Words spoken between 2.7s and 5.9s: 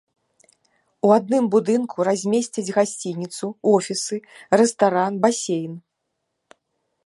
гасцініцу, офісы, рэстаран, басейн.